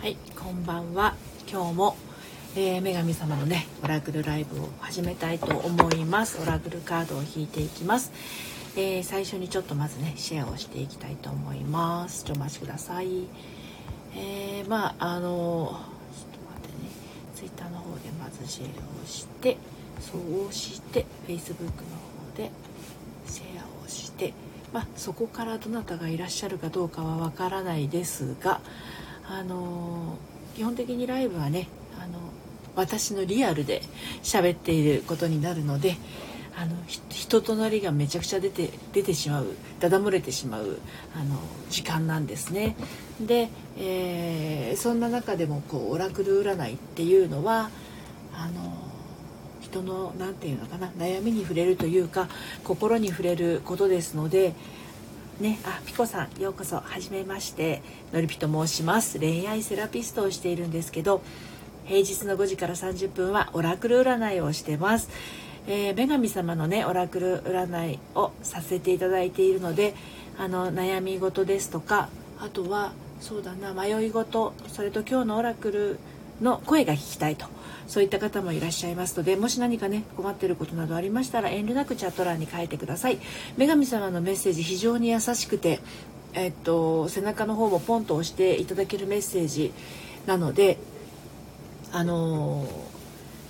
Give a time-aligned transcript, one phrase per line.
[0.00, 1.16] はい、こんばんは。
[1.50, 1.96] 今日も、
[2.54, 6.40] えー、女神様のね、オラクルライブを始めたいと思います。
[6.40, 8.12] オラクルカードを引いていきます。
[8.76, 12.24] えー、最初にちょっとまずね、シェアをしていきたいと思います。
[12.24, 13.24] ちょっとお待ちください。
[14.14, 16.90] えー、まあ、あの、ちょっと待ってね、
[17.34, 18.68] ツイッターの方でまずシェア
[19.02, 19.56] をして、
[20.00, 20.16] そ
[20.48, 22.52] うして、Facebook の方で
[23.26, 24.32] シェアをして、
[24.72, 28.60] まあ、そこからどなたがいらっしゃるかどうかはわからないですが、
[29.30, 30.16] あの
[30.56, 31.68] 基本的にライブはね
[32.02, 32.18] あの
[32.74, 33.82] 私のリアルで
[34.22, 35.96] 喋っていることになるので
[36.56, 36.74] あの
[37.08, 39.46] 人となりがめちゃくちゃ出て出てしまう
[39.78, 40.78] だだ漏れてしまう
[41.14, 41.38] あの
[41.70, 42.74] 時間なんですね。
[43.20, 47.70] で、えー、そんな中でもこうオラクル占いっていうのは
[48.34, 48.72] あの
[49.60, 52.28] 人の何て言うのかな悩みに触れるというか
[52.64, 54.54] 心に触れることですので
[55.40, 57.80] ね、あ、ピコさん、ようこそ、はじめまして、
[58.12, 59.20] のりぴと申します。
[59.20, 61.22] 恋愛セラピストをしているんですけど、
[61.84, 65.08] 平日の5時から30分はオラクル占いをしてます。
[65.68, 69.94] えー、女神様のね、オラクル占いをさせていただいているので、
[70.36, 72.08] あの、悩み事ですとか、
[72.40, 75.98] あとは、そうだな、迷い事、それと今日のオラクル
[76.40, 77.46] の声が聞きたいと。
[77.88, 83.18] そういった方もいらっしゃいますのでもし何かね困っていることなどありましたら遠慮なくチャット欄に書いてください
[83.56, 85.80] 女神様のメッセージ非常に優しくて
[86.34, 89.72] えっと背中の方もポンと押していただけるメッセージ
[90.26, 90.76] なので
[91.90, 92.66] あの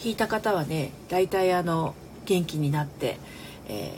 [0.05, 3.19] 引いた方はね大体あの元気になって、
[3.69, 3.91] え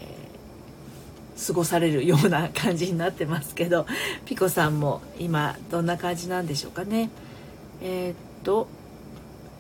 [1.36, 3.86] ー、過ごされるような感じになってますけど
[4.24, 7.10] ピコさんも今どんな感じなんでしょうかね
[7.82, 8.68] えー、っと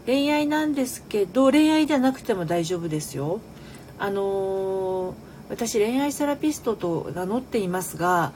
[0.06, 3.40] 恋愛なんですけど恋愛じゃなくても大丈夫ですよ
[3.98, 5.14] あのー、
[5.50, 8.32] 私恋愛セラピストと名乗っていますが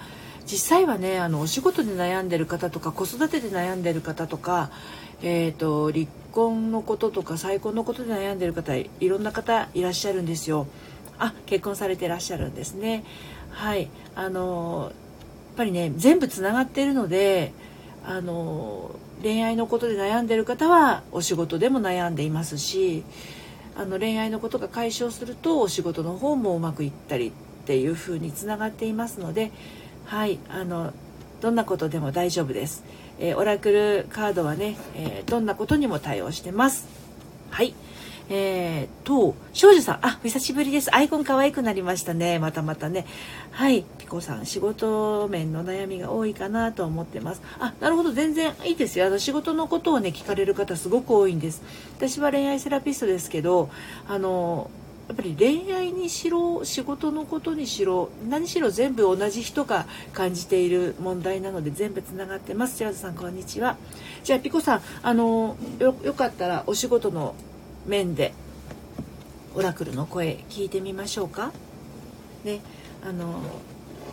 [0.46, 4.70] 実際はねあのお仕事で悩んでる方とか子育てで悩んでる方とか、
[5.22, 10.66] えーと、離婚のこととか再婚のことで悩んでる方いろんな方いらっしゃるんですよ。
[11.18, 13.04] あ結婚されてらっしゃるんですね。
[13.50, 17.52] はいあのやっぱりね全部つながっているので
[18.06, 23.02] あの恋愛のことで悩んでる方はお仕事でも悩んでいますし
[23.76, 27.32] あの恋愛のことが解消するとお仕事の方もうまくいったりっ
[27.66, 29.50] ていう風につながっていますので
[30.04, 30.92] はいあの
[31.40, 32.84] どんなことでも大丈夫です、
[33.18, 36.86] えー、オラクルカードはね、えー、どんなことにも対応してます。
[37.50, 37.74] はい。
[38.30, 40.94] えー、と、少女さん、あ、久しぶりです。
[40.94, 42.38] アイコン可愛くなりましたね。
[42.38, 43.06] またまたね。
[43.50, 47.42] はい、ピコさん、仕事面の悩みが多いかなと思ってます。
[47.58, 49.06] あ、なるほど、全然いいですよ。
[49.06, 51.62] あの、仕事のことをね、聞かれる方すごく多いんです。
[51.98, 53.68] 私は恋愛セラピストですけど、
[54.08, 54.70] あの、
[55.08, 62.78] やっぱり恋愛にしろ仕事のことにしろ何しろ全部同じ人が感じている問題なので全部つながってます。
[62.78, 63.76] ジャズさんこんにちは。
[64.22, 67.34] じゃあピコさんあのよよかったらお仕事の
[67.86, 68.32] 面で
[69.54, 71.52] オラクルの声聞いてみましょうか。
[72.44, 72.60] ね
[73.06, 73.40] あの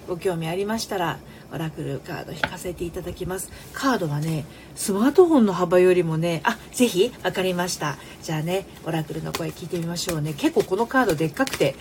[0.08, 1.20] ご興味ありましたら
[1.54, 3.52] オラクルカード引かせていただきます。
[3.74, 4.46] カードはね
[4.76, 7.98] スマートフォンの幅よりもねあぜひ分かりました。
[8.22, 10.34] じゃあねオラクルの声聞いてみましょうね。
[10.34, 11.76] 結構このカードでっかくて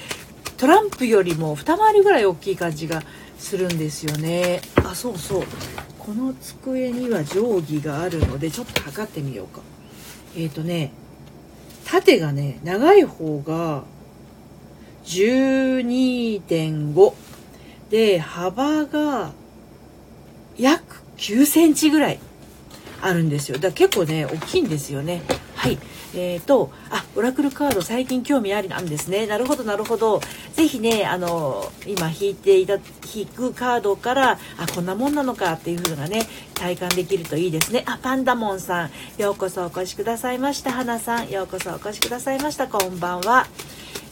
[0.56, 3.02] トランプよりも二回りぐらい大きい感じが
[3.38, 4.60] するんですよね。
[4.84, 5.44] あそうそう。
[5.98, 9.60] この机には定規があるのでちょっと測ってみようか。
[10.36, 10.92] えっ、ー、とね
[11.90, 13.82] 縦がね長い方が
[15.04, 17.12] 12.5
[17.90, 19.32] で幅が
[20.56, 22.20] 約9センチぐらい
[23.02, 23.56] あるんですよ。
[23.56, 25.22] だから結構ね大きいんですよね。
[25.60, 25.78] はい。
[26.14, 29.26] えーと、あオラクルカード最近興味ありなんですね。
[29.26, 30.22] なるほどなるほど。
[30.54, 32.78] ぜひねあの今引いていた
[33.14, 36.22] 引くカードからあこんなもんなのかっていう風なね
[36.54, 37.84] 体感できるといいですね。
[37.86, 40.72] あパンダモンさんようこそお越しくださいました。
[40.72, 42.66] 花さんようこそお越しくださいました。
[42.66, 43.46] こんばんは。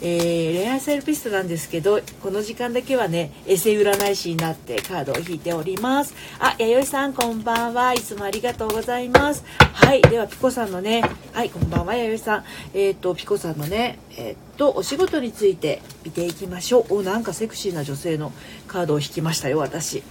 [0.01, 6.15] えー、恋愛セラピストなんですけどこの時間だけはねエセ占い師になってカードを引いております。
[6.39, 7.95] あ弥生さんこんばんは。
[7.95, 9.45] いつもありがとうございます。
[9.73, 11.03] はいではピコさんのね
[11.33, 12.45] はいこんばんは弥生さん。
[12.75, 16.99] えっ、ー、とピコさんのねえっ、ー、とお仕事について見ていきましょう。
[16.99, 18.33] おなんかセクシーな女性の
[18.69, 20.05] カードを引きましたよ私。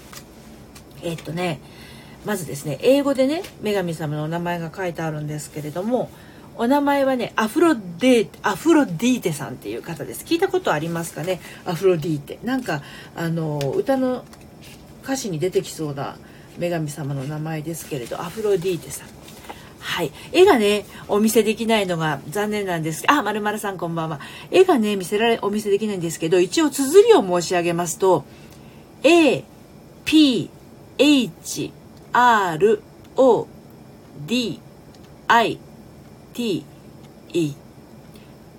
[1.01, 1.61] えっとね
[2.25, 6.09] まずですね英語でね女神様のお名前が書いてあるんですけれども
[6.57, 10.25] お名前はねアフロデーアフロディーテさんっていう方です。
[10.25, 11.39] 聞いたことありますかね？
[11.65, 12.39] アフロディーテ。
[12.43, 12.81] なんか
[13.15, 14.25] あの歌の
[15.03, 16.17] 歌詞に出てきそうな
[16.59, 19.07] 女神様の名前ですけれどアフロディーテさん。
[19.79, 20.11] はい。
[20.33, 23.05] 絵がね、お見せできないのが残念なんです。
[23.07, 24.19] あ、まるまるさんこんばんは。
[24.51, 28.25] 絵がね、見せられ、お見せできないんですけど、一応綴りを申し上げますと、
[29.03, 29.45] A,
[30.03, 30.49] P,
[30.97, 31.71] H,
[32.11, 32.81] R,
[33.15, 33.47] O,
[34.25, 34.59] D
[35.29, 35.59] I
[36.37, 36.63] T
[37.33, 37.55] E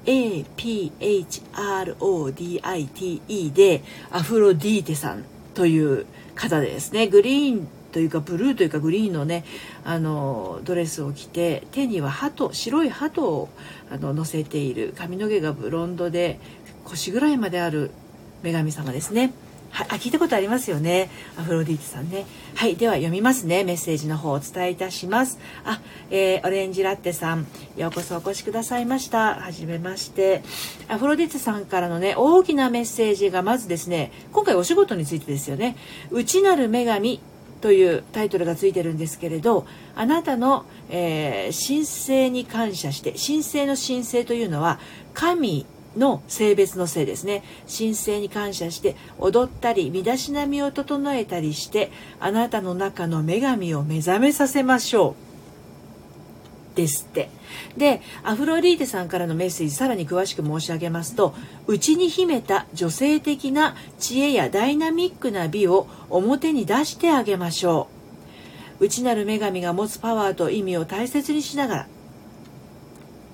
[0.05, 0.73] APHRODITE
[3.53, 9.45] でアフロディーテさんという方ですねグリーンというかブルーというかグリーンのね
[9.85, 13.49] あのドレスを着て手には鳩白い鳩を
[13.93, 16.41] あの乗せている髪の毛がブロンドで
[16.85, 17.93] 腰ぐらいまである
[18.43, 19.33] 女神様ですね。
[19.71, 21.11] はい、あ聞いたことありますよね。
[21.39, 22.27] アフロディーテさんね。
[22.55, 23.65] はいでは読みますね。
[23.65, 25.39] メッセージの方をお伝えいたします。
[25.65, 25.81] あ、
[26.11, 27.47] えー、オレンジラッテさん。
[27.77, 29.37] ようこそお越しくださいました。
[29.37, 30.43] はじめまして。
[30.89, 35.77] アフロディーテさんからのね大きなメッセージがまずですね今回お仕事についてですよね。
[36.11, 37.21] 内なる女神
[37.61, 39.67] というタイトルがついてるんですけれど
[39.97, 44.79] あなたの、えー、神聖に感謝して神聖の神聖というのは
[45.15, 45.67] 神
[45.99, 47.43] の性別の性ですね。
[47.69, 51.91] 神聖に感謝して踊ったり身だしなみを整えたりして
[52.21, 55.29] あなたの中の女神を目覚めさせましょう。
[56.77, 57.29] ですって。
[57.77, 61.35] でアフロリーテさんからのメッセージさらに詳しく申し上げますと
[61.67, 67.89] 内に秘めた女性的な知恵やダイナミックな美を表に出してあげましょ
[68.81, 68.85] う。
[68.85, 71.87] 内なる女神が持つパワーと意味を大切にしながら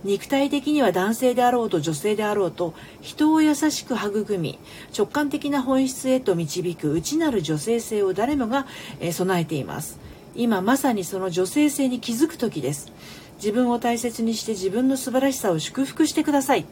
[0.04, 4.58] 肉体的には男性であろうと女性であろうと人を優しく育み
[4.96, 8.66] 直感的な本質へと導く内なる女性性を誰もが、
[9.00, 9.98] え備えています。
[10.36, 12.92] 今まさにその女性性に気づく時です。
[13.36, 16.66] 自分を大切にして自分の素晴らしさを祝福してください。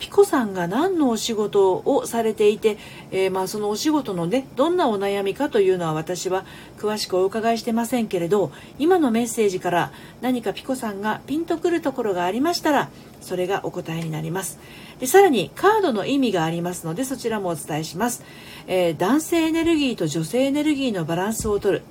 [0.00, 2.78] ピコさんが何のお仕事をされていて、
[3.12, 6.44] えー、まあそのお仕事のねどんなお悩みかというのは私は
[6.78, 9.92] 詳しくお伺いしてませんけれど今のメッセージから
[10.22, 12.88] 何かピコさんがピンとくるところがありましたら
[13.20, 14.58] それがお答えになります。
[14.98, 18.22] でさらにカードの意味がありますのでそちらもお伝えします、
[18.66, 21.82] えー、男性エネルギーと女性エネルギーのバランスをとる。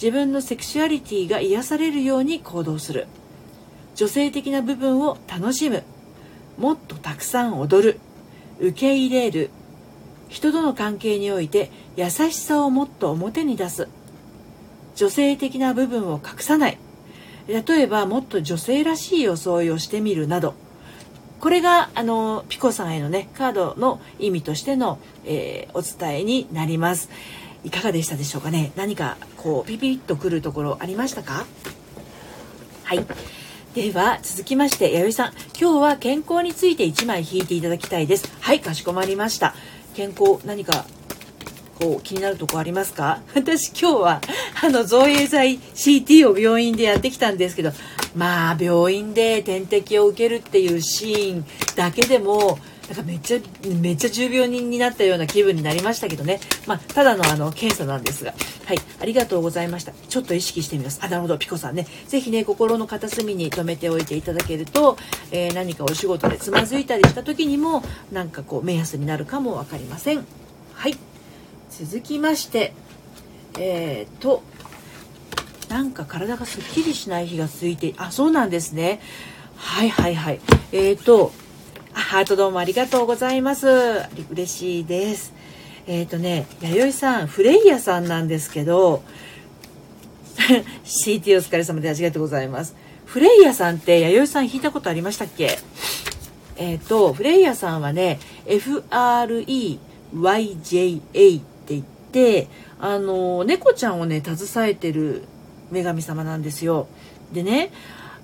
[0.00, 3.08] 自分のセクシュアリティが癒されるように行動する。
[3.96, 5.82] 女性的な部分を楽しむ。
[6.58, 8.00] もっとたくさん踊る
[8.60, 9.50] 受け入れる
[10.28, 13.88] 人との関係において優しさをもっと表に出す。
[14.96, 16.78] 女性的な部分を隠さない。
[17.46, 20.54] 例えばもっと女性らしい装いをしてみるなど。
[21.40, 27.08] これがあのピコさんへのねカードの意味としての、えー、お伝えになります。
[27.64, 28.72] いかがでしたでしょうかね？
[28.76, 31.46] 何かこうピピッとくるところありましたか？
[32.82, 33.06] はい。
[33.74, 35.32] では続きまして弥生さん。
[35.60, 38.28] 今日は健康について1枚引いていただきたいです。
[38.40, 39.54] はいかしこまりました。
[39.94, 40.84] 健康何か
[41.78, 43.20] こう気になるとこありますか？
[43.34, 44.20] 私今日は
[44.62, 47.72] あの造影剤 CT を病院でやってきたんですけど
[48.16, 51.44] まあ病院で点滴を受けるっていうシーン
[51.76, 53.38] だけでもなんかめっちゃ
[53.80, 58.34] めっちゃ重病人になったような気分になりましたけどね、まあ、ただのあの検査なんですが。
[58.64, 58.78] はい。
[59.00, 59.92] ありがとうございました。
[59.92, 61.00] ちょっと意識してみます。
[61.02, 61.86] あなるほどピコさんね。
[62.06, 64.98] 是非ね心の片隅に留めておいていただけると、
[65.30, 67.82] えー、何かお仕事でつまずいたりした時にも
[68.12, 70.26] なんかこう目安になるかも分かりません。
[70.74, 70.96] はい。
[71.70, 72.72] 続きまして
[73.58, 74.42] えー、っと
[75.68, 79.00] なんか体がすっきりしない日が続いてあそうなんですね。
[79.56, 80.40] はいはいはい。
[80.72, 81.32] えー、っと
[81.98, 83.66] ハートどうもありがとうございます。
[84.30, 85.34] 嬉しいです。
[85.88, 89.02] えっ、ー、とね、弥生さん、フレイヤさんなんですけど、
[90.86, 92.76] CT お疲れ様でありがとうございます。
[93.04, 95.58] フレイヤさんって弥生さん弾いたことありましたっけ？
[96.56, 99.80] えっ、ー、と、フレイヤさんはね、FREYJA
[101.00, 102.46] って言って、
[102.78, 105.24] あの、猫ちゃんをね、携えてる
[105.72, 106.86] 女神様なんですよ。
[107.32, 107.72] でね、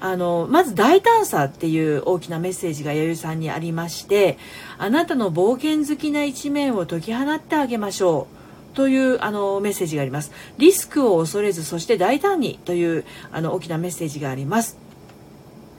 [0.06, 4.36] あのまず大胆さっていう大きなメッセージが弥生さんにありまして
[4.76, 8.28] あなたの冒険好きな一面を解き放ってあげましょ
[8.72, 10.30] うというあのメッセージがあります。
[10.58, 14.76] リスクを恐れずそして大胆にというあの大きなメッセージがあります。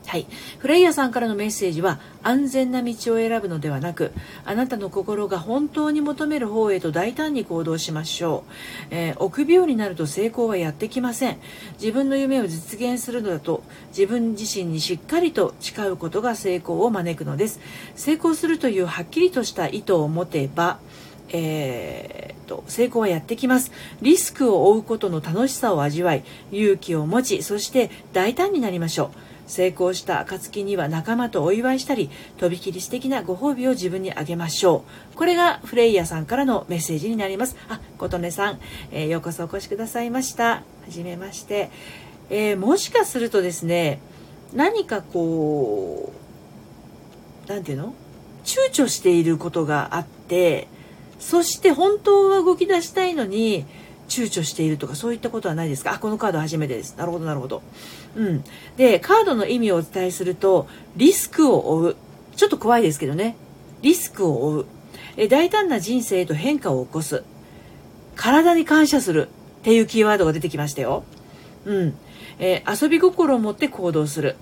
[0.07, 0.27] はい、
[0.59, 4.11] フレイヤさんからのメッセージは安全な道を選ぶのではなく
[4.45, 8.53] あなたの心が本当に求める方へと大胆に行動しましょう、
[8.91, 11.37] えー、臆病になると成功はやってきません。
[11.73, 17.59] 自分の夢を実現するのだと自分自身にしっかりと誓うことが成功を招くのです。
[17.95, 20.79] 成功するというはっきりとした意図を持てば
[21.29, 23.71] えーと、成功はやってきます。
[24.01, 29.34] リスクを負うことの楽しさを味わい勇気を持ちそして大胆になりましょう。
[29.47, 34.83] 成功した暁には仲間とお祝いしたりとびきり素敵なご褒美を自分にあげましょ
[35.13, 35.15] う。
[35.15, 37.55] これがフレイヤさんからのメッセージになります。
[37.69, 38.59] あ琴音さん、
[38.91, 40.45] えー、ようこそお越しくださいました。
[40.45, 41.69] はじめまして、
[42.29, 43.99] えー、もしかするとですね
[44.53, 46.11] 何かこ
[47.45, 47.93] う何て言うの？
[48.43, 50.67] 躊躇していることがあって
[51.19, 53.65] そして本当は動き出したいのに
[54.07, 55.93] 躊躇しているとかそういったことはないですか？
[55.93, 56.95] あこのカード初めてです。
[56.97, 57.61] なるほどなるほど。
[58.15, 58.43] うん。
[58.77, 61.95] でカードの意味をお伝えするとリスクを負う。
[62.35, 63.35] ちょっと怖いですけどね。
[63.81, 64.65] リスクを負う。
[65.17, 67.23] え大胆な人生へと変化を起こす。
[68.15, 69.27] 体に感謝する。
[69.61, 71.03] っていうキーワードが出てきましたよ。
[71.65, 71.95] うん、
[72.37, 74.35] えー、遊び心を持って行動する。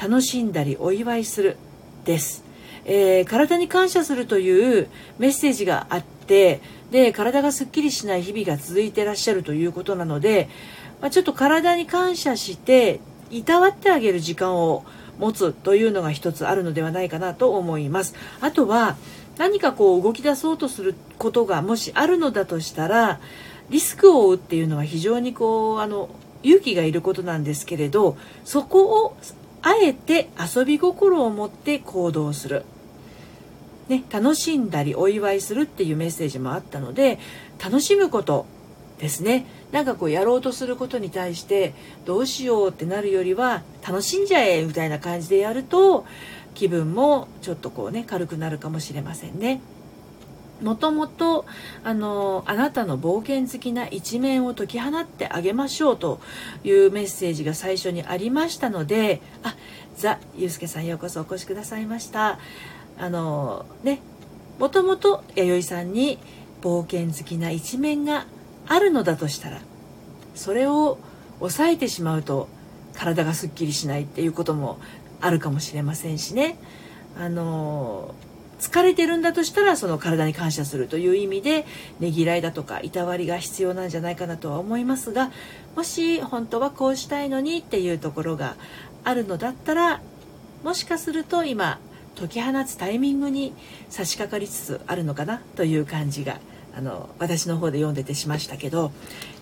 [0.00, 1.56] 楽しんだりお祝いする。
[2.04, 2.44] です、
[2.84, 6.60] えー、体に感謝するというメッセージがあってで
[7.12, 10.48] 体がすっきりしない日々が続いてらっしゃるということなので、
[11.00, 13.00] まあ、ちょっと体に感謝して
[13.30, 14.84] いたわってあげる時間を
[15.18, 18.14] 持つというのが一つあるのではないかなと思います。
[18.40, 18.96] あとは
[19.38, 23.20] 何かこう動き出そうとすることがもしあるのだとしたら
[23.70, 26.08] リスクを負うっていうのは非常にこうあの
[26.42, 29.16] 勇気がいることなんですけれどそこを
[29.62, 32.64] あえて遊び心を持って行動する、
[33.88, 37.18] ね、楽しんだりお祝いするっていうメッセージもあったので
[37.62, 38.46] 楽しむこと
[38.98, 41.74] ですねなんかこうやろうとすることに対して
[42.04, 46.06] どうしようってなるよりは楽しんじゃえみたいな感じでやると
[46.54, 49.60] 気分もちょっとこうね軽くなるかもしれませんね。
[50.62, 51.44] もともと
[51.82, 56.20] あのあなたの冒険好きな一面を解き放ってあげましょうと
[56.62, 59.56] いうメッセージが最初にありましたのであ
[59.96, 62.38] ザ・ユうスケさんようこそお越しくださいました
[62.98, 64.00] あのね
[64.58, 66.18] もともと弥生さんに
[66.62, 68.26] 冒険好きな一面が
[68.66, 69.60] あるのだとしたら
[70.34, 70.98] それを
[71.38, 72.48] 抑えてしまうと
[72.94, 74.78] 体がすっきりしないっていうことも
[75.20, 76.56] あるかもしれませんしね。
[77.18, 78.14] あの
[78.58, 81.66] 疲れてるんだとしたらその体に感謝するという意味で
[82.00, 85.30] ねぎらいだとかいたわりが必要なんじゃないかなとは思いますが
[85.76, 88.56] もし本当はこうしたいのにっていうところが
[89.04, 90.00] あるのだったら
[90.62, 91.78] もしかすると今
[92.16, 93.54] 解き放つタイミングに
[93.88, 96.38] 差し掛かりつつあるのかなという感じが
[96.76, 98.92] あの私の方で読んでてしましたけど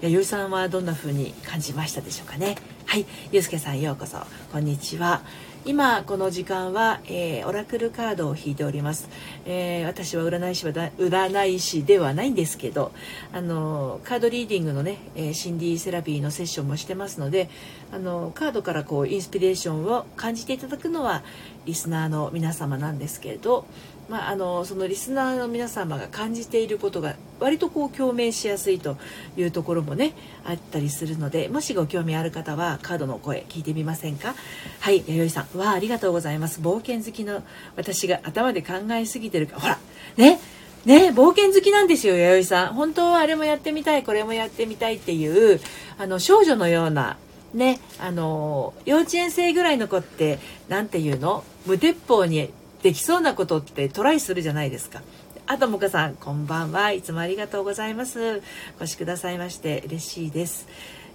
[0.01, 2.57] 弥生さんはどんな風に感じましたでしょうかね。
[2.87, 3.07] はい。
[3.31, 4.19] ゆうすけさんようこそ。
[4.53, 5.23] こんにちは。
[5.65, 9.09] 今この時間は、えー、オラクルカードを引いております、
[9.47, 12.91] えー、私は占い師は占い師ではないんですけど
[13.33, 17.49] あのカードリーディングのね、え、心理セラピーのセッションもしてますので
[17.93, 21.23] あのカードからこうインスピレーションを感じていただくのは
[21.65, 23.65] リスナーの皆様なんですけれど
[24.09, 28.99] まあ、あのそのリスナーの皆様が感じていることが割とこう共鳴しやすいと
[29.37, 30.13] いうところもね
[30.45, 34.35] あったりするのでもしご興味ある方はカードの声聞いてみませんか？
[34.81, 35.59] はい弥生さん。
[35.59, 36.61] わあありがとうございます。
[36.61, 37.43] 冒険好きの
[37.77, 39.59] 私が頭で考えすぎてるか。
[39.59, 39.79] ほら
[40.17, 40.39] ね
[40.85, 42.75] ね冒険好きなんですよ弥生さん。
[42.75, 45.61] 本当はあれもやってみたいこれもやってみたいっていう
[45.97, 47.17] あの少女のような
[47.55, 51.45] ねあの幼稚園生ぐらいの子って何て言うの？
[51.67, 52.51] 無鉄砲に
[52.83, 55.03] できそうなことってトライするじゃないですか。
[55.47, 56.93] あともかさん、こんばんは。
[56.93, 58.43] いつもありがとうございます。
[58.81, 60.67] お越しくださいまして嬉しいです。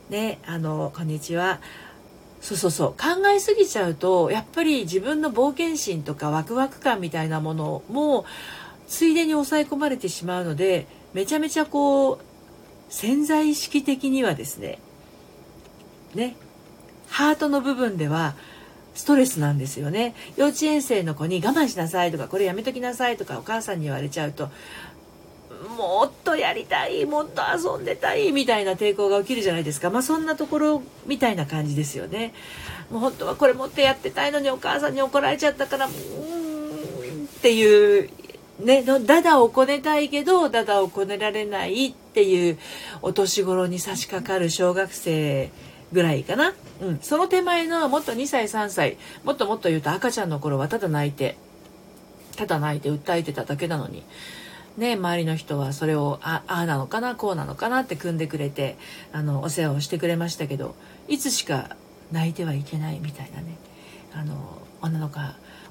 [0.09, 1.59] ね、あの、こんにちは。
[2.41, 8.25] そうそうそう考えすぎちゃうとやっぱり自分の冒険心とかワクワク感みたいなものも
[8.87, 12.19] ついでに抑え込まれてしまうのでめちゃめちゃこう
[12.89, 14.79] 潜在意識的にはですね
[16.13, 16.35] ね
[17.09, 18.35] ハートの部分では
[18.97, 20.15] ストレスなんですよね。
[20.37, 24.49] 幼稚園生の子に我慢しなさいとかこれやめときなさいとかお母さんに言われちゃうと
[25.77, 29.91] もっとやりたいもっと遊んでたいみたいな抵抗が起きるじゃないですか。
[29.91, 32.33] まあそんなところみたいな感じですよね。
[32.89, 38.09] もう本当はこれ持ってやってたいのにお母さんに怒られちゃったからうーんっていう
[38.59, 42.57] ねダダをこねたいけどダダをこねられないっていう
[43.03, 45.51] お年頃に差し掛かる小学生
[45.91, 51.37] ぐらいかな、うん、その手前のもっと2歳3歳もっともっと言うと赤ちゃんの頃はただ泣いて
[52.35, 54.03] ただ泣いて訴えてただけなのに。
[54.77, 58.77] ね、周りの人はそれをああなのかなこうなのかなって組んでくれて
[59.11, 60.75] あのお世話をしてくれましたけど
[61.07, 61.75] いつしか
[62.11, 63.57] 泣いてはいけないみたいなね。
[64.13, 65.19] あの女の子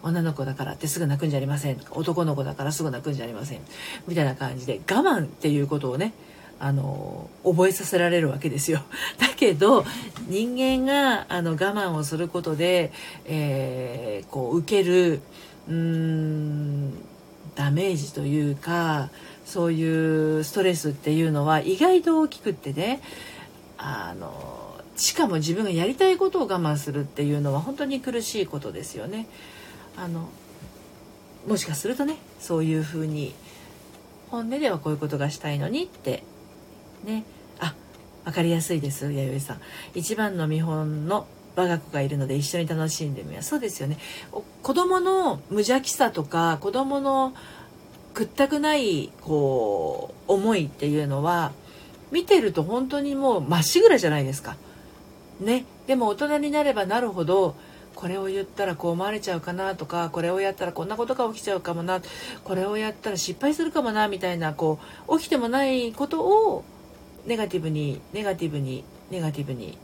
[0.02, 1.80] 女の子だからってすぐ泣くんじゃありません。
[1.92, 3.60] 男の子だからすぐ泣くんじゃありません。
[4.08, 6.12] みたいな感じで我慢っていうことをね
[6.58, 8.82] あの覚えさせられるわけですよ。
[9.18, 9.84] だけど
[10.28, 12.92] 人間があの我慢をすることで、
[13.26, 15.20] えー、こう受ける
[15.68, 16.92] うーん
[17.54, 19.10] ダメージというか
[19.44, 23.00] そういうストレスっていうのは意外と大きくってね
[23.78, 29.26] あのしかも自分がやりたいことを我慢するっていうのは本当に苦しいことですよね。
[29.96, 30.28] あの
[31.46, 33.34] もしかするとねそういうふうに
[34.30, 36.22] 本音ではこういうことがしたいのにって
[37.06, 37.24] ね。
[37.58, 37.74] あ
[38.24, 39.60] 分かりやすいです弥生さん。
[39.94, 43.96] 一番の見本の我が子がいるので一緒に楽しんでみますそうですよね。
[44.62, 47.32] 子供の無邪気さとか子供の
[48.12, 51.52] 屈ったくないこう思いっていうのは
[52.10, 54.56] 見てると本当にもうまっしぐらじゃないですか。
[55.40, 57.56] ね、でも大人になればなるほど
[57.94, 62.00] これを言ったらこう思われちゃうかなとかこれをやったらこんなことが起きちゃうかもな
[62.44, 66.64] これをやったら失敗するかもなみたいなこう起きてもないことを
[67.26, 69.78] ネガティブにネガティブにネガティブに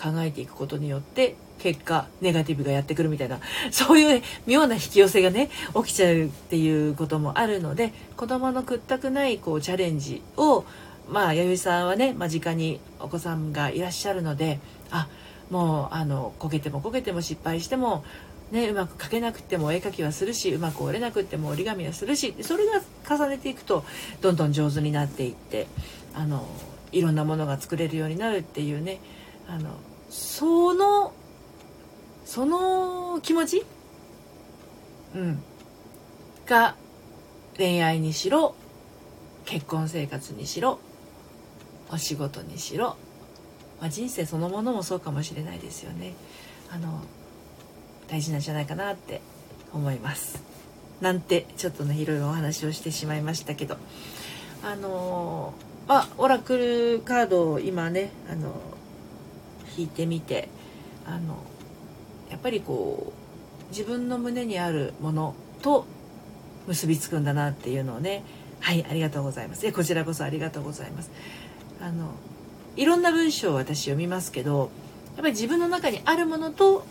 [0.00, 3.38] 考えていくことによって結果ネガティブがやってくるみたいな
[3.70, 10.64] そういう、妙な引き寄せがね起きちゃうっていうこともあるので子供の屈託ないこうチャレンジを
[11.08, 14.58] まあ弥生さんはね間近にお子さんがいらっしゃるので
[14.90, 15.08] あ
[15.50, 18.04] もうあのこけてもこけても失敗しても、
[18.50, 23.84] ね、うまく描けなくても絵描きはするしうまく折れなくても折り紙はするしそれが重ねていくと
[24.20, 25.66] どんどん上手になっていって
[26.14, 26.46] あの
[26.92, 29.00] いろんなものが作れるようになるっていうね。
[29.48, 29.70] あの
[30.08, 31.12] その
[32.24, 33.66] その気持ち、
[35.14, 35.42] うん、
[36.46, 36.76] が
[37.56, 38.54] 恋愛にしろ
[39.44, 40.78] 結婚生活にしろ
[41.90, 42.96] お仕事にしろ
[43.82, 46.14] まあ、人生そのものもそうかもしれないですよね。
[46.70, 47.00] あの
[48.08, 49.20] 大事なんじゃないかなって
[49.74, 50.40] 思います。
[51.00, 53.76] なんてちょっとねいろいろお話をしてしまいましたけど。
[54.64, 55.52] あの
[55.88, 58.54] あオラクルカードを今ねあの
[59.76, 60.48] 引いてみて
[61.06, 61.36] あの
[62.30, 65.86] やっぱりこう自分の胸にあるものと
[66.66, 68.22] 結びつくんだなっていうのをね
[68.60, 69.72] はいありがとうございます。
[69.72, 71.10] こちらこそありがとうございます。
[71.80, 72.12] あの
[72.76, 74.70] いろんな文章を私読みますけど
[75.16, 76.86] やっぱり自分の中にあるものと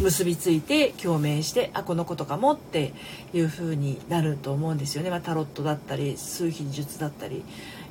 [0.00, 2.92] 結びついて共鳴してあこのことかもって
[3.34, 7.44] いう風になると思うんですよね、まあ、タロットだったり数秘術だったり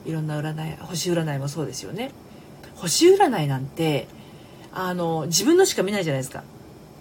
[0.05, 2.11] いろんな占い星占いもそうですよね。
[2.75, 4.07] 星占いなんて
[4.71, 6.43] あの自分のしか見ないじゃないですか。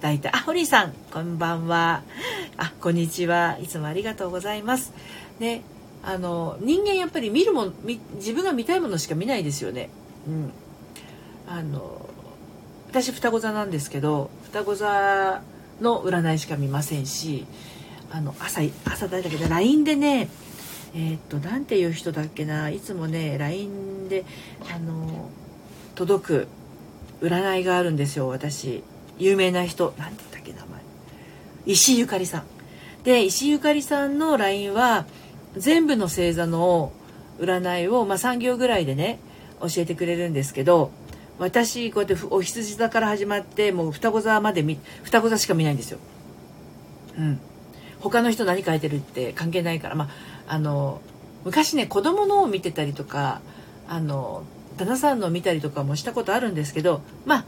[0.00, 2.02] 大体あ堀井さんこんばんは。
[2.57, 3.59] あこんにちは。
[3.61, 4.92] いつもありがとうございます。
[5.38, 5.62] ね
[6.02, 7.75] あの人間やっぱり見るもん
[8.14, 9.90] 自分が見たいものしか見ないですよね。
[10.26, 10.52] うん、
[11.49, 12.09] あの
[12.88, 15.42] 私双子座なんですけど双子座
[15.80, 17.47] の占いしか見ませんし
[18.10, 20.28] あの朝朝だけど LINE でね
[20.94, 22.70] えー、っと何ていう人だっけな？
[22.70, 24.24] いつもね LINE で
[24.74, 25.30] あの
[25.94, 26.48] 届く
[27.20, 28.82] 占いがあるんですよ私。
[29.18, 29.94] 有名な人。
[29.98, 30.80] 何て言ったっけ名前？
[31.66, 32.44] 石井ゆかりさん。
[33.04, 35.06] で石井ゆかりさんの LINE は
[35.56, 36.92] 全部の星座の
[37.38, 39.18] 占いを、まあ、3行ぐらいでね
[39.60, 40.90] 教えてくれるんですけど
[41.38, 44.62] 私こうやってお羊座から始まってもう双子座まで
[45.02, 45.98] 双子座しか見ないんですよ。
[47.18, 47.40] うん、
[48.00, 50.08] 他の人何書いてるって関係ないからまあ
[50.50, 51.00] あの
[51.45, 53.41] 昔ね子供のを見てたりとか
[53.89, 54.43] あの
[54.76, 57.45] 旦那さんのを見たりとかもしたことあるんですけどまあ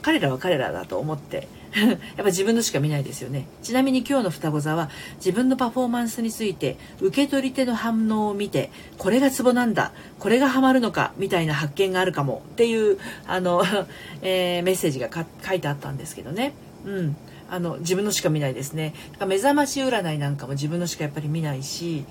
[0.00, 3.46] 彼らは彼らだと思って やっぱ自分のしか見ないですよね。
[3.62, 13.62] ちなみに今日の双子座は自分のパフォーマンスについて受け取り手の反応を見てこれがツボなんだこれがハマるのかみたいな発見があるかもっていうあの、
[14.22, 16.54] えー、メッセージが書いてあったんですけどね。
[16.86, 17.16] うん。
[17.50, 18.94] あの自分のしか見ないですね。
[19.26, 22.04] 目覚まし占いなんかも自分のしかやっぱり見ないし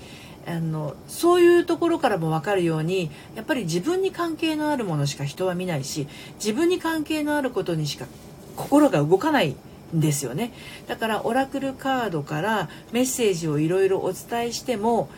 [0.46, 8.06] あのそういうところからも分かるようにやっぱり自分に関係のあるものしか人は見ないし自分に関係のあることにしか
[8.56, 9.56] 心が動かない
[9.94, 10.52] んですよね。
[10.86, 15.08] だからオラクルカードからメッセージをいろいろお伝えしても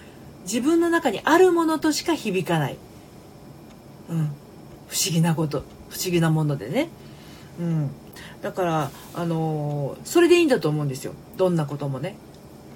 [0.45, 2.77] 自分の中にあるものとしか響かない、
[4.11, 4.17] うん、
[4.89, 5.65] 不思議なこと。
[5.93, 6.89] 不思議なものでね、
[7.61, 7.91] うん、
[8.43, 11.15] だからあの、それでいいんだと思うんですよ。
[11.37, 12.17] どんなこともね。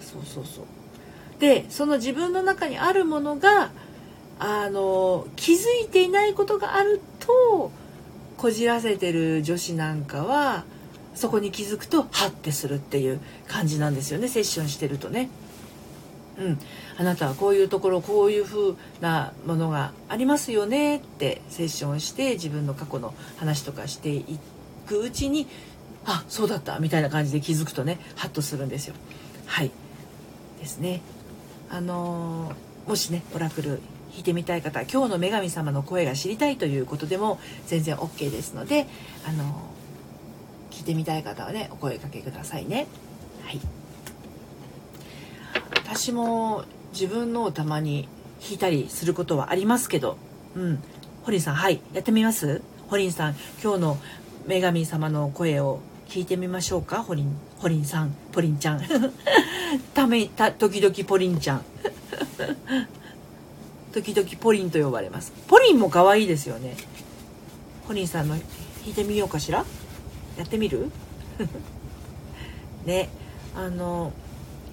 [0.01, 0.65] そうそうそう。
[1.39, 3.71] でその自分の中にあるものが
[4.39, 7.71] あの気づいていないことがあると
[8.37, 10.65] こじらせてる女子なんかは
[11.15, 14.29] そこに気づくとハッてするっていう感じなんですよね。
[14.29, 15.31] セッションしてるとね。
[16.39, 16.59] うん、
[16.99, 24.25] あなたはこういうところこういう風なものがありますよねってセッションして自分の過去の話とかしていっ
[24.87, 25.47] くうちに
[26.05, 28.95] あそうだったみたいな感じで気づくとねハッとするんですよ。
[29.47, 29.71] はい。
[30.61, 31.03] ですね。
[31.69, 38.87] あのー、もしねオラクル弾いてみたい方今日の女神様の声が知りたいということでも全然 OK ですので
[39.29, 39.69] あの
[40.71, 42.87] 聞いてみたい方はねお声かけくださいね。
[43.45, 43.61] はい。
[45.75, 48.09] 私も自分のをたまに
[48.41, 50.19] 弾いたりすることはありますけど
[50.55, 50.79] うん。
[51.25, 51.81] ホリンさんはい。
[51.93, 52.63] やってみます？
[52.89, 53.99] ホリンさん今日の
[54.47, 57.03] 女神様の声を聞いてみましょうか。
[57.03, 58.81] ホリンホリンさんポリンちゃん。
[59.95, 61.65] ためた時々ポリンちゃん。
[63.93, 65.33] 時々ポリンと呼ばれます。
[65.49, 66.77] ポリンも可愛いですよね。
[67.89, 68.45] ホリンさんの弾
[68.89, 69.65] いてみようかしら？
[70.39, 70.91] やってみる？
[72.87, 73.09] ね。
[73.57, 74.13] あの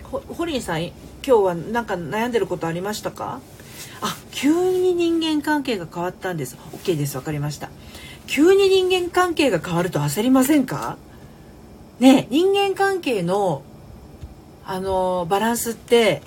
[0.03, 3.39] ホリンさん今日は何か悩んでることありましたか？
[4.01, 6.57] あ急に人間関係が変わったんです。
[6.73, 7.13] OK です。
[7.13, 7.69] 分かりました。
[8.27, 10.97] 急に人間関係が変わると焦りませんか？
[11.99, 13.63] ね人間関係の
[14.65, 16.21] あのバランスって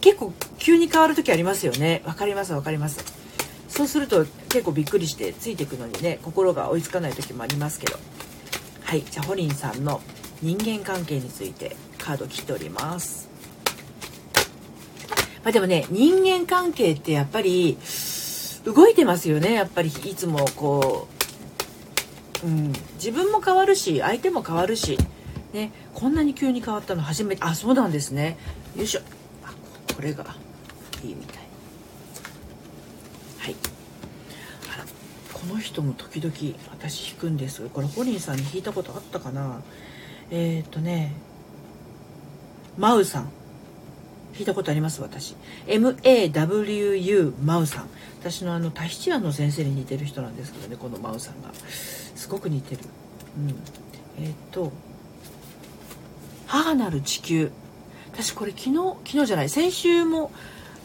[0.00, 2.02] 結構急に変わる時ありますよね。
[2.04, 3.04] 分かります分かります。
[3.68, 7.98] そうすると結構びっくりしてついていくのにね心が追いつかない時もありますけど。
[8.82, 10.00] はいじゃあホリンさんの
[10.40, 13.28] 人間関係についてカード切っております。
[15.42, 17.78] まあ、でもね人間関係ってやっぱり
[18.66, 19.88] 動いてますよねやっぱり。
[19.88, 21.06] いつもこ
[22.42, 24.98] う、うん、自分も変わるし相手も変わるし、
[25.52, 27.44] ね、こんなに急に変わったの初めて。
[27.44, 28.36] あそうなんですね。
[28.76, 29.00] よいしょ。
[29.44, 29.52] あ
[29.94, 30.34] これが
[31.04, 31.36] いいみたい。
[33.38, 33.56] はい。
[34.74, 34.84] あら
[35.32, 36.34] この人も時々
[36.70, 37.68] 私弾くんです。
[37.68, 39.62] これホリンさんに弾いたことあったかな。
[40.32, 41.12] えっ、とね
[42.76, 43.30] マウさん。
[44.36, 45.34] 聞いたことあります私。
[45.66, 47.88] MAWU マウさん。
[48.20, 51.50] 私のあのタヒチアンの先生に似てる人なんですけどねこのマウさんが。
[51.54, 52.82] すごく似てる。
[53.38, 53.54] うん。
[54.24, 54.72] えっ、と
[56.46, 57.50] 母なる地球。
[58.12, 60.30] 私これ昨日昨日じゃない先週も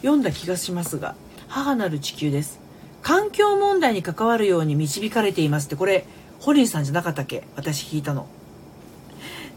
[0.00, 1.14] 読んだ気がしますが
[1.48, 2.58] 母なる地球です。
[3.02, 6.06] 環境問題に関わるように導かれていますってこれ
[6.40, 7.44] ホリンさんじゃなかったっけ？
[7.56, 8.26] 私聞いたの。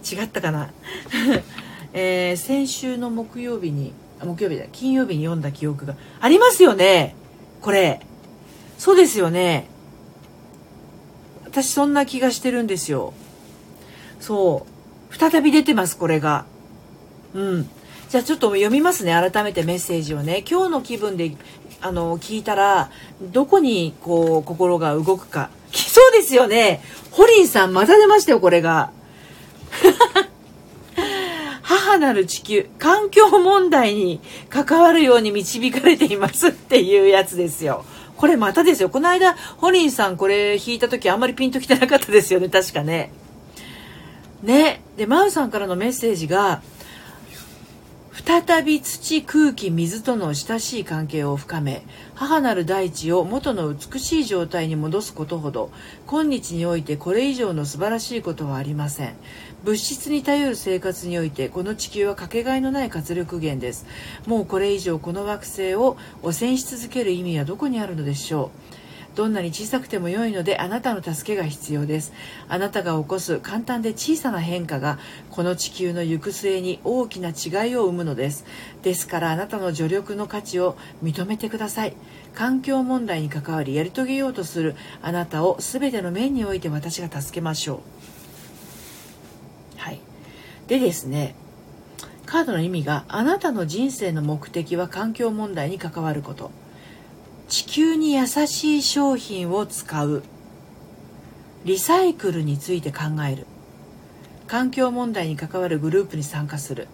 [0.09, 0.71] 違ったかな？
[1.97, 7.15] えー、先週の木曜日に木曜日だ金曜日に読んだ記憶がありますよね。
[7.61, 8.01] これ。
[8.77, 9.69] そうですよね。
[11.45, 13.13] 私そんな気がしてるんですよ。
[14.19, 14.65] そ
[15.09, 15.15] う。
[15.15, 16.45] 再び出てますこれが。
[17.33, 17.69] うん。
[18.09, 20.43] じゃあちょっと読みますね改めてメッセージをね。
[20.49, 21.31] 今日の気分で
[21.79, 25.49] あの聞いたらどこにこう心が動くか。
[25.71, 26.81] そうですよね。
[27.11, 28.91] ホリンさんまた出ましたよこれが。
[31.97, 37.85] なる地球、環境問題に関わるように導かれていますっていうやつですよ。
[38.17, 38.89] これまたですよ。
[38.89, 43.11] この間、ホリンさんこれ弾いた時あんまりピンときてなかったですよね、確かね。
[44.41, 44.81] ね。
[44.97, 46.61] で、マウさんからのメッセージが、
[48.25, 51.83] 再び土空気水との親しい関係を深め
[52.15, 55.69] 母なる大地を元の美しい状態に戻すことほど
[56.07, 59.15] 今日においてこれ以上の素晴らしいことはありません
[59.65, 63.87] 物質に頼る生活においてこの地球はかけがえのない活力源です。
[64.27, 68.51] もうこれ以上この惑星を汚染し続ける意味はどこにあるのでしょ
[69.11, 69.15] う。
[69.15, 72.13] どんなに小さくても良いのであなたの助けが必要です。
[72.47, 74.99] あなたが起こす簡単で小さな変化が
[75.31, 78.45] この地球の行く末に大きな違いを生むのです。
[78.83, 81.95] ですからあなたの助力の価値を認めてください。
[82.35, 88.14] 環境問題に関わりやり遂げようとするあなたを全ての面において私が助けましょう。
[90.67, 91.35] でですね
[92.25, 96.51] カードの意味があなたの人生の目的は環境問題に関わること。
[97.47, 100.23] 地球に優しい商品を使う。
[101.63, 103.45] リサイクルについて考える。
[104.47, 106.87] 環境問題に関わるグループに参加する。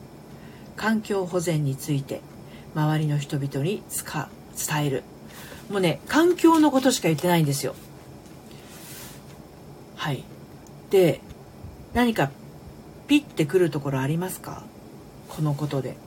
[0.76, 2.22] 環境保全について
[2.76, 5.04] 周りの人々に伝える。
[5.70, 7.76] もうね環境のことしか言ってないんですよ。
[9.96, 10.24] はい。
[10.90, 11.22] で
[11.94, 12.32] 何か
[13.12, 14.64] ピッてくるところありますか？
[15.28, 15.98] このことで。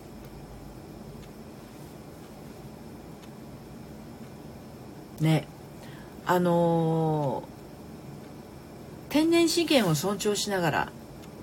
[5.20, 5.46] ね。
[6.24, 10.92] あのー、天然資源を尊重しながら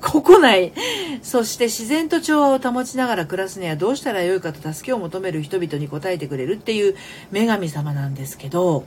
[0.02, 0.74] 国内
[1.22, 6.96] そして自然と調和を保ちながら暮らすにはどうしたらよいかと助けを求める人々に応えてくれるっていう
[7.32, 8.86] 女神様なんですけど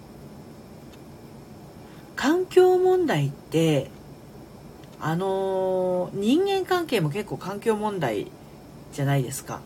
[2.17, 3.93] 環境問題って
[5.01, 8.29] あの、人間関係も結構環境問題
[8.93, 9.61] じゃないですか。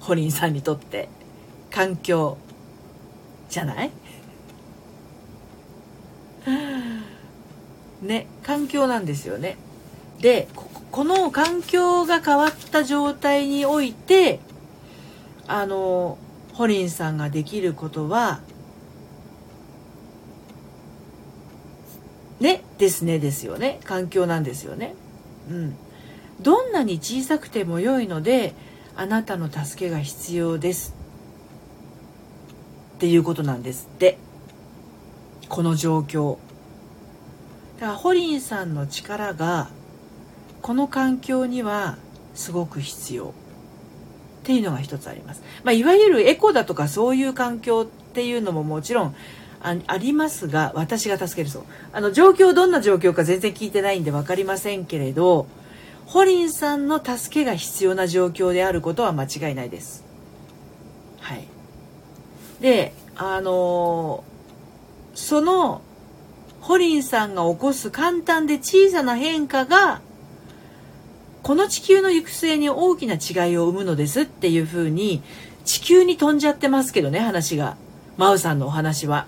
[0.00, 1.08] 堀ンさんにとって。
[1.70, 2.36] 環境。
[3.48, 3.90] じゃない？
[8.02, 9.56] ね環境なんですよね。
[10.20, 10.48] で
[10.90, 14.40] この環境が変わった状態において
[15.46, 16.18] あの
[16.54, 18.40] ホリンさんができることは
[22.40, 23.80] ねですねですよね。
[23.84, 24.94] 環境なんですよね。
[25.50, 25.76] うん。
[26.40, 28.54] どんなに小さくても良いので
[28.96, 30.94] あなたの助けが必要です。
[32.96, 34.18] っていうことなんですって。
[35.48, 36.38] この状況。
[37.78, 39.68] だからホリンさんの力が
[40.62, 41.96] この環境には
[42.34, 43.34] すごく必要。
[44.40, 49.14] っていうのが一つあります、まあ、いわゆるエコだとかそういう環境っていうのももちろん
[49.62, 51.62] あありますが私が助けるそう。
[51.92, 55.46] あの状況どんな状況か全然聞いてないんで分かりませんけれど
[56.06, 60.04] ホリンさんの助けが必要な状況であることは間違いないです。
[61.20, 61.46] はい。
[62.60, 64.24] であの
[65.14, 65.82] その
[66.60, 70.00] ホリンさんが起こす簡単で小さな変化が
[71.42, 75.22] この地球の行く末に大きな違いを生むのですっていうふうに
[75.64, 77.76] 地球に飛んじゃってますけどね話が。
[78.16, 79.26] マウさんのお話は。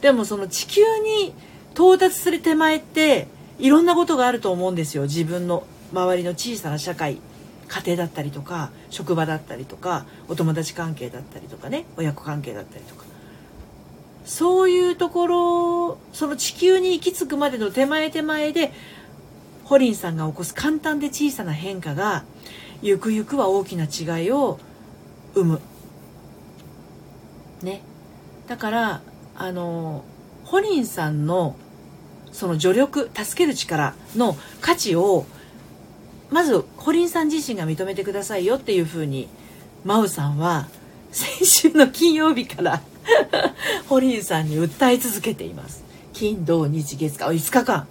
[0.00, 1.34] でもその地球に
[1.74, 7.20] 到達する手前っていろんなことがあると思うんですよ自分の周りの小さな社会
[7.68, 13.04] 家庭だったりとか職場だったりとかお友達関係だったりとかね親子関係だったりとか
[14.24, 18.72] そういうところその地球に行き着くまでの手前手前で
[19.64, 22.24] ホリンさんが起こす簡単で小さな変化が
[22.82, 24.58] ゆくゆくは大きな違いを
[25.34, 25.60] 生む。
[27.62, 27.82] ね。
[28.48, 29.00] だから
[29.40, 30.04] あの
[30.44, 31.56] ホリンさんの
[32.30, 35.24] その助力助ける力の価値を
[36.30, 39.28] まずホリンさん自身が認めてくださいよっていうふうに
[39.82, 40.68] マウさんは
[41.10, 42.82] 先週の金曜日から
[43.88, 45.84] ホリンさんに訴え続けています。
[46.12, 47.86] 金土日月か5日間。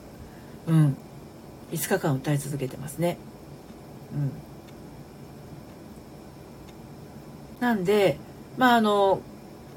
[0.67, 0.97] うん。
[1.71, 3.17] 5日間歌い続けてますね。
[4.13, 4.31] うん、
[7.59, 8.19] なんで
[8.55, 9.21] まああの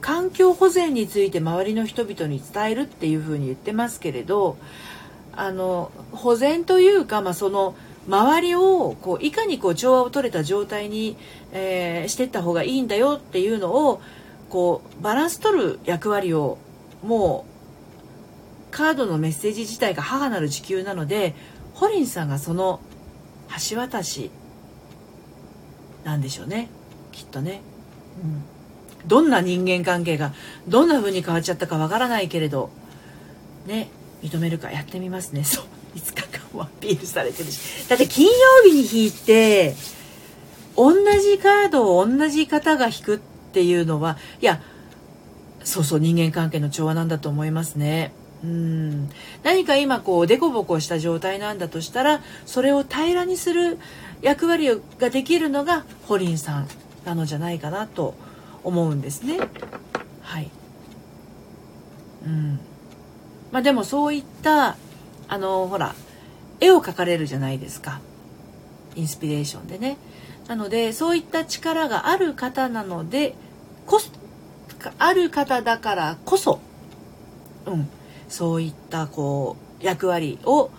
[0.03, 4.59] 環境保全について周りの人々に伝えるっていうふうに言ってますけれど
[5.33, 7.75] あの保全というか、まあ、その
[8.09, 11.17] 周りをこういかにこう調和を取れた状態に、
[11.53, 14.03] えー、していった方がいいんだよっていうのを
[14.51, 16.59] こうバランス取る役割を
[17.03, 21.35] もうカードのメッセージ自体が母なる地球なので
[21.75, 22.81] ホリンさんがその
[23.71, 24.31] 橋渡し
[26.05, 26.69] なんでしょうね。
[27.12, 27.61] きっとね、
[28.23, 28.43] うん、
[29.07, 30.33] どんな人間関係が
[30.69, 32.71] どんな風に変わっちゃったかわからないけれど
[33.67, 33.88] ね
[34.23, 35.43] 認めるかやってみますね。
[35.45, 35.65] そう
[35.97, 37.88] 5日間もアピールされてるし。
[37.88, 38.33] だって金曜
[38.65, 39.75] 日に引いて
[40.77, 43.19] 同じカードを同じ方が引くっ
[43.53, 44.62] ていうのはいや
[45.65, 48.12] そうそう人間関係の調和なんだと思いますね。
[48.43, 49.11] うん。
[49.43, 53.79] 何か今こうデコボコした状態なんだとしたらそれを平らにする
[54.21, 56.69] 役割ができるのがホリンさん
[57.05, 58.32] なのじゃないかなと思
[58.64, 59.38] 思うんですね。
[60.22, 60.51] はい、
[62.25, 62.61] うん
[63.51, 64.77] まあ、でもそういった
[65.29, 65.94] あのほら
[66.61, 68.01] 絵を描かれるじゃないですか
[68.96, 69.96] インスピレーションでね。
[70.48, 73.35] なのでそういった力がある方なので
[73.87, 74.01] こ
[74.98, 76.61] ある方だからこそ、
[77.66, 77.88] うん、
[78.29, 80.70] そういったこう役割を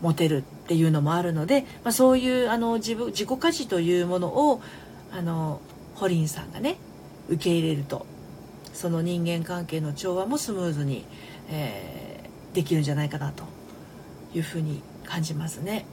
[0.00, 4.62] 持てるっていうのもあるので、まあ、そういうあの自分自己価値というものを
[5.12, 5.60] あの
[5.94, 6.76] ホリンさんがね
[7.30, 8.04] 受け入れると。
[8.72, 11.04] その人間関係の調和もスムーズに、
[11.50, 13.44] えー、できるんじゃないかなと
[14.34, 15.84] いうふうに感じますね。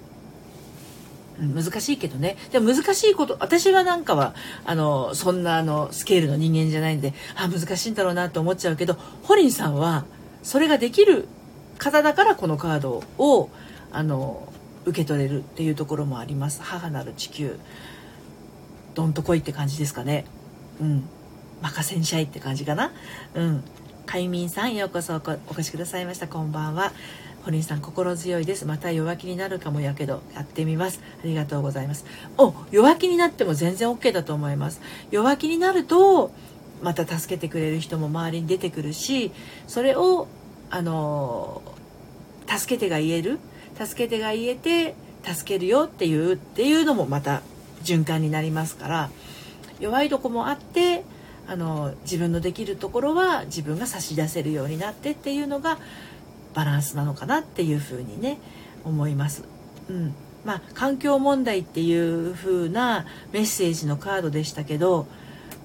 [1.40, 2.38] 難しいけどね。
[2.52, 4.34] でも難しいこと私はなんかは
[4.66, 10.06] あのそんなあのスケールの人間じゃないんであ難しいんだろうなと思っちゃうけどホリンさんは
[10.42, 11.28] それができる
[11.78, 13.50] 方だからこのカードを
[13.92, 14.52] あの
[14.86, 16.62] 受け取れるっていうところもあります。
[16.64, 17.60] 母なる地球。
[18.96, 20.26] どんと来いって感じですかね。
[20.82, 21.04] うん。
[21.62, 22.92] 任せんしゃいって感じかな。
[23.34, 23.64] うん。
[24.06, 26.28] 海民さんようこそお越しくださいました。
[26.28, 26.94] こんばんは。
[27.44, 28.66] 堀さん心強いです。
[28.66, 31.02] また弱気になるかもやけどやってみます。
[31.24, 32.06] ありがとうございます。
[32.38, 34.82] お弱気になっても全然 OK だと思います。
[35.12, 36.32] 弱気になると
[36.82, 39.32] また助けてくれる人も周りに出てくるし
[39.68, 40.28] それを
[40.70, 41.62] あの
[42.48, 43.40] 助けてが言える。
[43.76, 47.42] 助けてが言えて助けるよっていうっていうのもまた
[47.84, 49.10] 循環になりますから
[49.80, 51.04] 弱いとこもあって
[51.48, 55.78] あの自分のできるところは自分が差し出せるようになってっていうのが
[56.54, 58.40] バランスなのかなっていうふうにね
[58.84, 59.44] 思います。
[59.90, 60.14] うん
[60.46, 65.08] まあ、環境問題っていう風なメッセージのカードでしたけど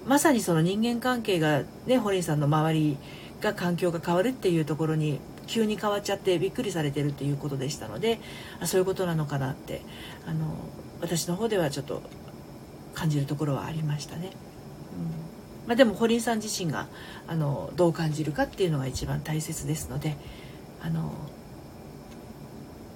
[0.06, 2.96] まさにその人間関係がね堀さんの周り
[3.40, 8.18] が環境が変わるっていうところに急に変わっちゃってびっくりされてるっていうことでしたので
[8.60, 9.82] あそういうことなのかなって
[10.26, 10.54] あの
[11.00, 12.02] 私の方ではちょっと
[12.94, 14.30] 感じるところはありましたね。
[15.66, 16.86] まあ、でも堀井さん自身が
[17.26, 20.16] あのどう感じるかっていうのが一番大切ですので
[20.82, 21.12] あの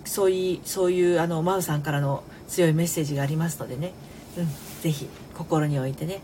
[0.05, 3.93] そういうそういうあのマウさんからの強いメッセージがありますのでね、
[4.37, 4.47] うん、
[4.83, 6.21] ぜひ心に置いてね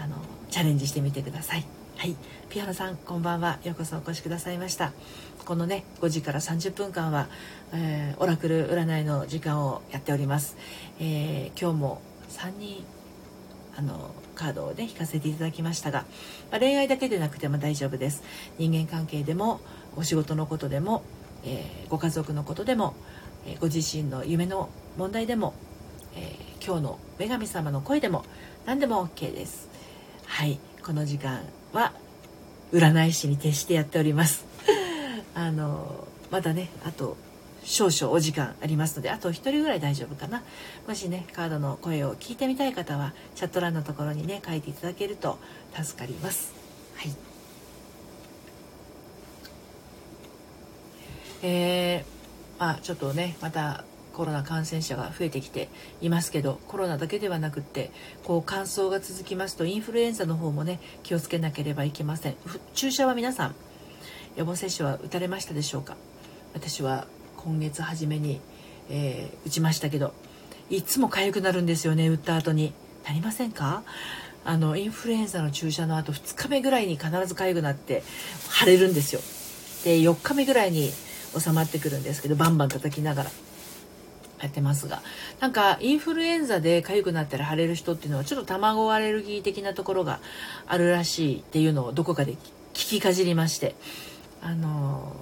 [0.00, 0.16] あの
[0.50, 1.64] チャレンジしてみてください。
[1.96, 2.16] はい、
[2.50, 3.58] ピアノさんこんばんは。
[3.64, 4.92] ようこそお越しくださいました。
[5.44, 7.28] このね5時から30分間は、
[7.72, 10.56] えー、オラクル占いの時間をやっております、
[10.98, 12.84] えー、今日も3人
[13.76, 16.04] あのカードをね引かせていただきましたが、
[16.50, 18.22] まあ、恋愛だけでなくても大丈夫です。
[18.58, 19.60] 人間関係でも
[19.96, 21.02] お仕事のことでも、
[21.44, 22.94] えー、ご家族のことでも、
[23.46, 25.54] えご自身の夢の問題でも、
[26.16, 28.24] え今日の女神様の声でも
[28.66, 29.68] 何でも OK です。
[30.26, 30.58] はい。
[30.84, 31.40] この時間
[31.72, 31.92] は
[32.72, 34.44] 占い師に徹してやっております。
[35.34, 37.16] あのまだねあと
[37.64, 40.42] 少々お時間ありますのであと1人ぐらい大丈夫かな。
[40.86, 45.38] もしねカードの声を聞いてみたい方はチャット欄のところにね書いていただけると
[45.74, 46.54] 助かります。
[46.96, 47.12] はい。
[51.42, 55.68] えー、まあちょっとねまたコロナ感染者が増えてきて
[56.00, 57.90] いますけどコロナだけではなくって
[58.22, 62.36] こう乾燥が続きますとインフルエンザの方もね気をつけなければいけません。
[62.74, 63.54] 注射は皆さん
[64.36, 65.96] 予防接種は打たれましたでしょうか？
[66.54, 67.06] 私は
[67.44, 68.40] 今月初めに、
[68.88, 70.14] えー、打ちましたけど
[70.70, 72.72] いつも痒くなるんですよね打った後に。
[73.06, 73.82] なりませんか？
[74.46, 78.02] あのインフルエンザの注射の後2日目ぐらいに必ず痒くなって
[78.50, 79.20] 腫れるんですよ。
[79.84, 80.90] で4日目ぐらいに
[81.38, 83.30] 収まってくるんですけどバンバン叩きながら。
[84.40, 85.02] やってますが。
[85.40, 90.20] なんかインフルエンザで痒くなったら腫れる人っていうのはちょっと卵アレルギー的なところが
[90.66, 92.38] あるらしいっていうのをどこかで聞
[92.72, 93.74] きかじりまして。
[94.42, 95.14] あの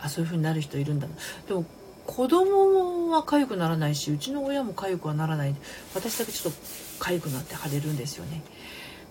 [0.00, 1.08] あそういう風になる人いるんだ。
[1.48, 1.64] でも
[2.06, 5.54] 子供は痒くならないしうちの親も痒くはならない。
[5.94, 6.60] 私だけちょっと
[7.04, 8.42] 痒くなって腫れるんですよね。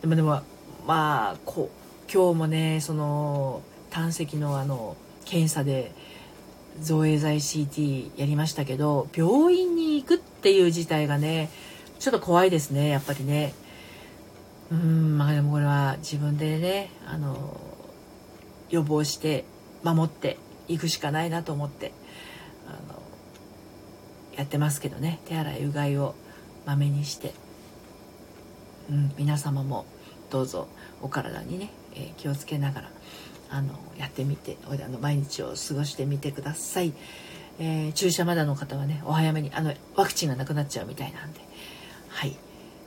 [0.02, 0.41] でもでも
[0.86, 1.69] まあこ
[2.12, 4.95] 今日もねその胆石のあの
[5.26, 5.91] 検査で
[6.80, 11.50] 造影剤 CT やりましたけど病院に行くっていう事態がね
[12.00, 13.54] ちょっと怖いですねやっぱりね。
[14.71, 17.60] うんまあでもこれは自分でねあの
[18.69, 19.45] 予防して
[19.84, 21.91] 守っていくしかないなと思って
[22.67, 23.01] あの
[24.38, 25.19] やってますけどね。
[25.25, 26.15] 手洗いうがいを
[26.65, 27.34] まめにして、
[28.89, 29.86] うん、皆様も
[30.30, 30.67] どうぞ
[31.01, 32.89] お体にね、えー、気をつけながら
[33.49, 36.93] あのやってみてあの毎日を過ごしてみてください、
[37.60, 41.39] えー、注射まだの方はねお早めにあのワクチンがなくなっちゃうみたいなんで。
[42.10, 42.36] はい。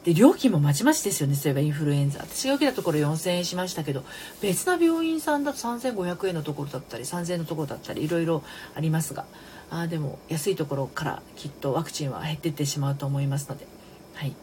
[0.09, 1.35] で料金もまちまちですよね。
[1.35, 2.21] そういえばインフルエンザ。
[2.21, 4.05] 私が受けたところ4000円しましたけど
[4.41, 8.43] 別な病院さんだと3500円のところだったり3000円のところだったりいろいろ
[8.75, 9.27] ありますが。
[9.71, 13.67] あでも安いところからきっとワクチンは減っていってしまうと思いますので。
[14.15, 14.35] はい。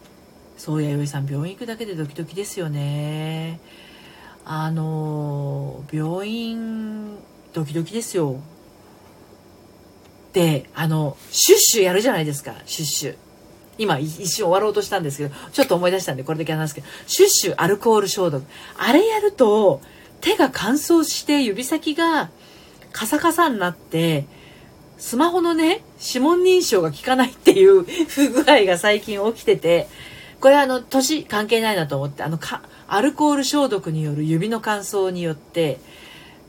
[0.56, 3.60] そうやよいさん病院行くだけでドキドキですよね。
[4.46, 7.18] あの病院
[7.54, 8.40] ドキドキですよ。
[10.32, 12.54] であのシュッシュやるじゃないですか。
[12.68, 13.25] シュッシュ。
[13.78, 18.46] 今一瞬終わろうとしたんですけどちょっと思い出したんでこれだけ話すけどシュッシュアルコール消毒
[18.78, 19.82] あれやると
[20.22, 22.30] 手が乾燥して指先が
[22.92, 24.26] カサカサになって
[24.98, 29.88] スマホのね指紋認証が効かないっていう 不具合が最近起きてて
[30.40, 35.80] これあの年関係ないなと思ってあのかアルコール消毒による指の乾燥によって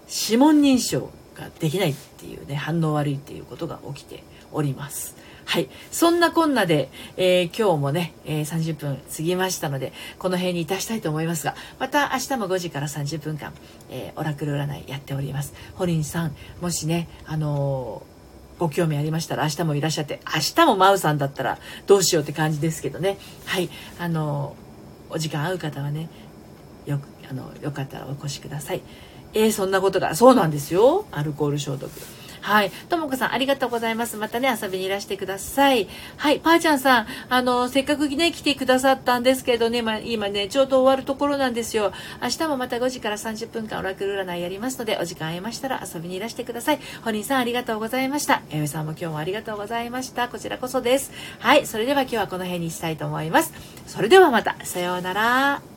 [0.09, 5.17] 指紋認証ができないっていうね反応悪いっていうことが起きております。
[5.47, 5.71] はい。
[5.91, 13.55] そんなこんなで、えー、今日もね、えー、30分過ぎましたので、この辺にいたしたいと思いますが、また明日も5時から30分間、
[13.89, 15.55] えー、オラクル占いやっております。
[15.75, 18.03] ホリンさん、もしね、あの
[18.59, 23.17] ご興味ありましたら明日もいらっしゃって、明日もマウさんだったらどうしようって感じですけどね。
[23.45, 23.71] はい。
[23.99, 24.57] あの
[25.09, 26.09] お時間合う方はね、
[26.87, 28.83] よくあのよかったらお越しください
[29.35, 31.91] えー、そんなことがそうなんですよアルコール消毒
[32.47, 32.71] はい。
[32.89, 34.17] ともこさん、ありがとうございます。
[34.17, 35.89] またね、遊びにいらしてください。
[36.17, 36.39] はい。
[36.39, 41.93] ぱーちゃんさん、あの、せっかくね、来てくださったんですけどね、ま、今ね、ちょうど終わるところなんですよ。
[42.23, 46.79] 明日もまた5時から30分間オラクル占いやりますので、お時間ありましたら遊びにいらしてください。
[47.03, 48.43] 本人さん、ありがとうございました。
[48.51, 50.29] えみさんも今日もありがとうございました。
[50.29, 51.11] こちらこそです。
[51.41, 51.67] はい。
[51.67, 53.53] それでは今日はこの辺にしたいと思います。
[53.89, 55.76] それではまた、さようなら。